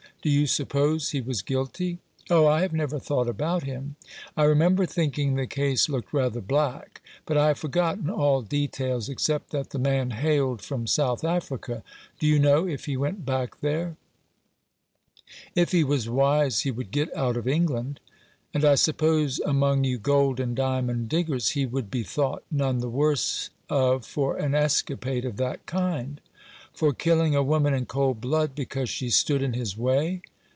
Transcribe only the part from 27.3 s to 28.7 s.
a woman in cold blood,